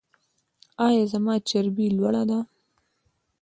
[0.85, 2.39] ایا زما چربي لوړه ده؟